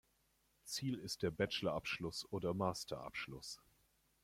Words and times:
Ziel 0.63 0.95
ist 0.97 1.21
der 1.21 1.29
Bachelor 1.29 1.75
Abschluss 1.75 2.25
oder 2.31 2.55
Master 2.55 3.01
Abschluss. 3.03 3.61